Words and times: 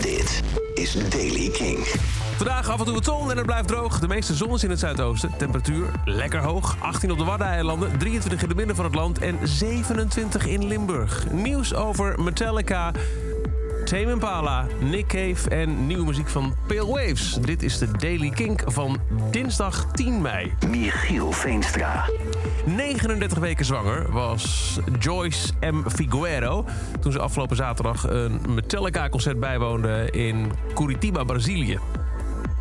Dit 0.00 0.42
is 0.74 1.08
Daily 1.08 1.50
King. 1.50 1.78
Vandaag 2.36 2.68
af 2.68 2.78
en 2.78 2.84
toe 2.84 2.94
wat 2.94 3.04
zon 3.04 3.30
en 3.30 3.36
het 3.36 3.46
blijft 3.46 3.68
droog. 3.68 3.98
De 3.98 4.08
meeste 4.08 4.34
zon 4.34 4.54
is 4.54 4.64
in 4.64 4.70
het 4.70 4.78
zuidoosten. 4.78 5.30
Temperatuur 5.38 5.90
lekker 6.04 6.40
hoog. 6.40 6.76
18 6.80 7.10
op 7.10 7.18
de 7.18 7.24
Waddeneilanden, 7.24 7.98
23 7.98 8.42
in 8.42 8.48
het 8.48 8.56
midden 8.56 8.76
van 8.76 8.84
het 8.84 8.94
land 8.94 9.18
en 9.18 9.38
27 9.42 10.46
in 10.46 10.66
Limburg. 10.66 11.30
Nieuws 11.30 11.74
over 11.74 12.22
Metallica, 12.22 12.92
Tame 13.88 14.10
Impala, 14.10 14.66
Nick 14.80 15.06
Cave 15.06 15.48
en 15.48 15.86
nieuwe 15.86 16.04
muziek 16.04 16.28
van 16.28 16.54
Pale 16.66 16.86
Waves. 16.86 17.38
Dit 17.40 17.62
is 17.62 17.78
de 17.78 17.90
Daily 17.90 18.30
Kink 18.30 18.62
van 18.66 19.00
dinsdag 19.30 19.86
10 19.92 20.20
mei. 20.22 20.52
Michiel 20.68 21.32
Veenstra. 21.32 22.04
39 22.64 23.38
weken 23.38 23.64
zwanger 23.64 24.12
was 24.12 24.78
Joyce 24.98 25.52
M. 25.60 25.88
Figueiro... 25.88 26.64
toen 27.00 27.12
ze 27.12 27.18
afgelopen 27.18 27.56
zaterdag 27.56 28.08
een 28.08 28.40
Metallica-concert 28.48 29.40
bijwoonde 29.40 30.10
in 30.10 30.52
Curitiba, 30.74 31.24
Brazilië. 31.24 31.78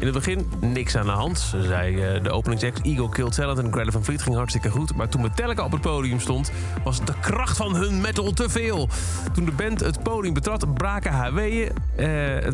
In 0.00 0.06
het 0.06 0.14
begin 0.14 0.50
niks 0.60 0.96
aan 0.96 1.06
de 1.06 1.12
hand. 1.12 1.38
Ze 1.38 1.62
zei 1.62 2.02
eh, 2.02 2.22
de 2.22 2.30
openingsact 2.30 2.82
Eagle 2.82 3.08
Killed 3.08 3.34
Talent 3.34 3.58
en 3.76 3.92
van 3.92 4.04
Fleet 4.04 4.22
ging 4.22 4.36
hartstikke 4.36 4.70
goed. 4.70 4.96
Maar 4.96 5.08
toen 5.08 5.22
Metallica 5.22 5.64
op 5.64 5.72
het 5.72 5.80
podium 5.80 6.20
stond, 6.20 6.52
was 6.84 7.04
de 7.04 7.12
kracht 7.20 7.56
van 7.56 7.74
hun 7.74 8.00
metal 8.00 8.32
te 8.32 8.48
veel. 8.48 8.88
Toen 9.32 9.44
de 9.44 9.52
band 9.52 9.80
het 9.80 10.02
podium 10.02 10.34
betrad, 10.34 10.74
braken 10.74 11.12
haar 11.12 11.34
weeën. 11.34 11.68
eh, 11.96 12.06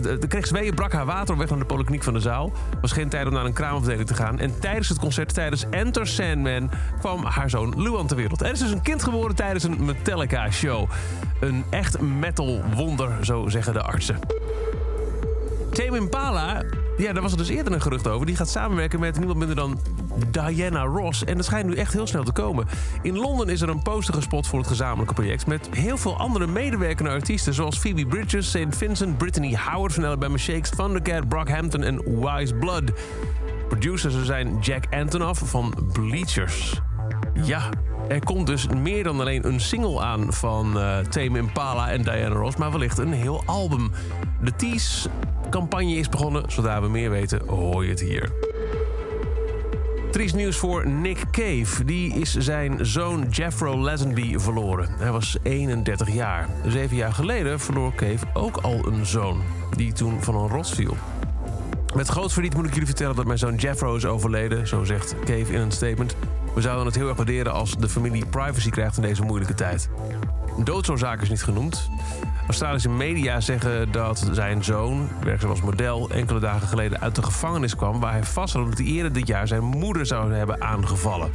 de, 0.02 0.24
kreeg 0.28 0.46
ze 0.46 0.54
weeën, 0.54 0.74
brak 0.74 0.92
haar 0.92 1.06
water 1.06 1.36
weg 1.36 1.48
naar 1.48 1.58
de 1.58 1.64
polykliniek 1.64 2.02
van 2.02 2.12
de 2.12 2.20
zaal. 2.20 2.52
Was 2.80 2.92
geen 2.92 3.08
tijd 3.08 3.26
om 3.26 3.32
naar 3.32 3.44
een 3.44 3.52
kraamafdeling 3.52 4.06
te 4.06 4.14
gaan. 4.14 4.38
En 4.38 4.58
tijdens 4.58 4.88
het 4.88 4.98
concert, 4.98 5.34
tijdens 5.34 5.64
Enter 5.70 6.06
Sandman, 6.06 6.70
kwam 6.98 7.24
haar 7.24 7.50
zoon 7.50 7.82
Luan 7.82 8.06
ter 8.06 8.16
wereld. 8.16 8.40
Er 8.40 8.52
is 8.52 8.58
dus 8.58 8.70
een 8.70 8.82
kind 8.82 9.02
geboren 9.02 9.34
tijdens 9.34 9.64
een 9.64 9.84
Metallica-show. 9.84 10.90
Een 11.40 11.64
echt 11.70 12.00
metal 12.00 12.62
wonder, 12.74 13.24
zo 13.24 13.48
zeggen 13.48 13.72
de 13.72 13.82
artsen. 13.82 14.18
Tame 15.76 15.96
Impala, 15.96 16.62
ja, 16.96 17.12
daar 17.12 17.22
was 17.22 17.32
er 17.32 17.38
dus 17.38 17.48
eerder 17.48 17.72
een 17.72 17.80
gerucht 17.82 18.08
over. 18.08 18.26
Die 18.26 18.36
gaat 18.36 18.48
samenwerken 18.48 19.00
met 19.00 19.16
niemand 19.16 19.38
minder 19.38 19.56
dan 19.56 19.80
Diana 20.30 20.82
Ross. 20.82 21.24
En 21.24 21.36
dat 21.36 21.44
schijnt 21.44 21.66
nu 21.66 21.74
echt 21.74 21.92
heel 21.92 22.06
snel 22.06 22.24
te 22.24 22.32
komen. 22.32 22.66
In 23.02 23.16
Londen 23.16 23.48
is 23.48 23.60
er 23.60 23.68
een 23.68 23.82
poster 23.82 24.14
gespot 24.14 24.46
voor 24.46 24.58
het 24.58 24.68
gezamenlijke 24.68 25.14
project... 25.14 25.46
met 25.46 25.68
heel 25.70 25.96
veel 25.96 26.18
andere 26.18 26.46
medewerkende 26.46 27.10
artiesten... 27.10 27.54
zoals 27.54 27.78
Phoebe 27.78 28.06
Bridgers, 28.06 28.48
St. 28.48 28.76
Vincent, 28.76 29.18
Brittany 29.18 29.56
Howard 29.70 29.94
van 29.94 30.04
Alabama 30.04 30.36
Shakes... 30.36 30.70
Thundercat, 30.70 31.28
Brockhampton 31.28 31.82
en 31.82 32.20
Wise 32.20 32.54
Blood. 32.54 32.92
Producers 33.68 34.24
zijn 34.24 34.58
Jack 34.60 34.84
Antonoff 34.90 35.42
van 35.44 35.74
Bleachers. 35.92 36.80
Ja, 37.42 37.68
er 38.08 38.24
komt 38.24 38.46
dus 38.46 38.66
meer 38.66 39.04
dan 39.04 39.20
alleen 39.20 39.46
een 39.46 39.60
single 39.60 40.00
aan 40.00 40.32
van 40.32 40.78
eh 40.78 40.98
Tame 40.98 41.38
Impala 41.38 41.90
en 41.90 42.02
Diana 42.02 42.34
Ross... 42.34 42.56
maar 42.56 42.70
wellicht 42.70 42.98
een 42.98 43.12
heel 43.12 43.42
album. 43.46 43.90
De 44.40 44.56
Tease-campagne 44.56 45.94
is 45.94 46.08
begonnen. 46.08 46.42
Zodra 46.46 46.82
we 46.82 46.88
meer 46.88 47.10
weten, 47.10 47.42
hoor 47.46 47.84
je 47.84 47.90
het 47.90 48.00
hier. 48.00 48.30
Triest 50.10 50.34
nieuws 50.34 50.56
voor 50.56 50.88
Nick 50.88 51.24
Cave. 51.30 51.84
Die 51.84 52.14
is 52.14 52.36
zijn 52.36 52.86
zoon 52.86 53.26
Jeffro 53.30 53.76
Lazenby 53.76 54.38
verloren. 54.38 54.88
Hij 54.98 55.12
was 55.12 55.36
31 55.42 56.12
jaar. 56.12 56.48
Zeven 56.66 56.96
jaar 56.96 57.12
geleden 57.12 57.60
verloor 57.60 57.94
Cave 57.94 58.26
ook 58.34 58.56
al 58.56 58.86
een 58.86 59.06
zoon... 59.06 59.42
die 59.76 59.92
toen 59.92 60.22
van 60.22 60.34
een 60.34 60.48
rots 60.48 60.72
viel. 60.72 60.96
Met 61.94 62.08
groot 62.08 62.32
verdriet 62.32 62.54
moet 62.54 62.64
ik 62.66 62.72
jullie 62.72 62.86
vertellen 62.86 63.16
dat 63.16 63.26
mijn 63.26 63.38
zoon 63.38 63.54
Jeffro 63.54 63.94
is 63.94 64.06
overleden. 64.06 64.66
Zo 64.66 64.84
zegt 64.84 65.14
Cave 65.24 65.52
in 65.52 65.60
een 65.60 65.72
statement. 65.72 66.16
We 66.56 66.62
zouden 66.62 66.86
het 66.86 66.94
heel 66.94 67.08
erg 67.08 67.16
waarderen 67.16 67.52
als 67.52 67.76
de 67.76 67.88
familie 67.88 68.26
privacy 68.26 68.70
krijgt 68.70 68.96
in 68.96 69.02
deze 69.02 69.22
moeilijke 69.22 69.54
tijd. 69.54 69.88
Doodsoorzaak 70.64 71.22
is 71.22 71.28
niet 71.28 71.42
genoemd. 71.42 71.90
Australische 72.46 72.88
media 72.88 73.40
zeggen 73.40 73.92
dat 73.92 74.28
zijn 74.32 74.64
zoon, 74.64 75.08
werkzaam 75.22 75.50
als 75.50 75.60
model, 75.60 76.10
enkele 76.10 76.40
dagen 76.40 76.68
geleden 76.68 77.00
uit 77.00 77.14
de 77.14 77.22
gevangenis 77.22 77.76
kwam 77.76 78.00
waar 78.00 78.12
hij 78.12 78.24
vast 78.24 78.52
zat 78.52 78.62
omdat 78.62 78.78
hij 78.78 78.86
eerder 78.86 79.12
dit 79.12 79.26
jaar 79.26 79.48
zijn 79.48 79.64
moeder 79.64 80.06
zou 80.06 80.32
hebben 80.32 80.62
aangevallen. 80.62 81.30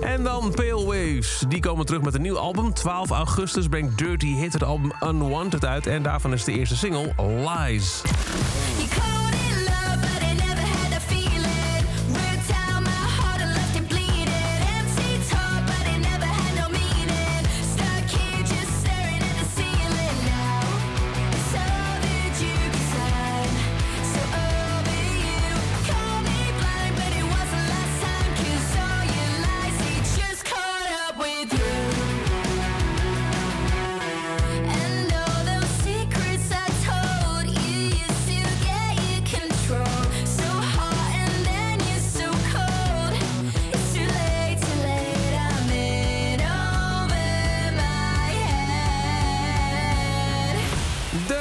En 0.00 0.22
dan 0.22 0.52
Pale 0.54 0.84
Waves. 0.84 1.44
Die 1.48 1.60
komen 1.60 1.86
terug 1.86 2.02
met 2.02 2.14
een 2.14 2.22
nieuw 2.22 2.38
album. 2.38 2.72
12 2.72 3.10
augustus 3.10 3.68
brengt 3.68 3.98
Dirty 3.98 4.34
Hit 4.34 4.52
het 4.52 4.62
album 4.62 4.92
Unwanted 5.04 5.64
uit. 5.64 5.86
En 5.86 6.02
daarvan 6.02 6.32
is 6.32 6.44
de 6.44 6.52
eerste 6.52 6.76
single 6.76 7.12
Lies. 7.16 8.02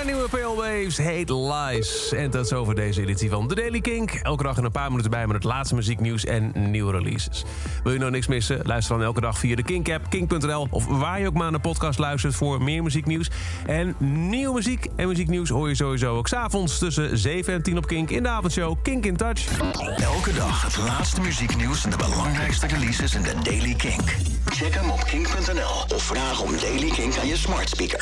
Nieuwe 0.07 0.29
Pale 0.29 0.55
Waves 0.55 0.97
Lies. 0.97 2.13
En 2.13 2.29
tot 2.29 2.47
zover 2.47 2.75
deze 2.75 3.01
editie 3.01 3.29
van 3.29 3.47
The 3.47 3.55
Daily 3.55 3.81
Kink. 3.81 4.11
Elke 4.11 4.43
dag 4.43 4.57
in 4.57 4.63
een 4.63 4.71
paar 4.71 4.89
minuten 4.89 5.11
bij 5.11 5.27
met 5.27 5.35
het 5.35 5.43
laatste 5.43 5.75
muzieknieuws 5.75 6.25
en 6.25 6.51
nieuwe 6.55 6.91
releases. 6.91 7.43
Wil 7.83 7.93
je 7.93 7.99
nou 7.99 8.11
niks 8.11 8.27
missen? 8.27 8.59
Luister 8.63 8.97
dan 8.97 9.05
elke 9.05 9.21
dag 9.21 9.37
via 9.37 9.55
de 9.55 9.63
Kink-app, 9.63 10.09
kink.nl... 10.09 10.67
of 10.69 10.85
waar 10.85 11.19
je 11.19 11.27
ook 11.27 11.33
maar 11.33 11.43
naar 11.43 11.51
de 11.61 11.67
podcast 11.67 11.99
luistert 11.99 12.35
voor 12.35 12.63
meer 12.63 12.83
muzieknieuws. 12.83 13.29
En 13.65 13.95
nieuwe 14.29 14.53
muziek 14.53 14.87
en 14.95 15.07
muzieknieuws 15.07 15.49
hoor 15.49 15.69
je 15.69 15.75
sowieso 15.75 16.17
ook 16.17 16.27
s'avonds... 16.27 16.77
tussen 16.77 17.17
7 17.17 17.53
en 17.53 17.61
10 17.61 17.77
op 17.77 17.87
Kink 17.87 18.09
in 18.09 18.23
de 18.23 18.29
avondshow 18.29 18.75
Kink 18.81 19.05
in 19.05 19.17
Touch. 19.17 19.59
Elke 19.97 20.33
dag 20.33 20.63
het 20.63 20.77
laatste 20.77 21.21
muzieknieuws 21.21 21.83
en 21.83 21.89
de 21.89 21.97
belangrijkste 21.97 22.67
releases 22.67 23.15
in 23.15 23.21
de 23.21 23.33
Daily 23.43 23.73
Kink. 23.73 24.15
Check 24.45 24.73
hem 24.73 24.89
op 24.89 25.03
kink.nl 25.03 25.95
of 25.95 26.03
vraag 26.03 26.41
om 26.41 26.51
Daily 26.61 26.89
Kink 26.89 27.17
aan 27.17 27.27
je 27.27 27.37
smart 27.37 27.69
speaker. 27.69 27.95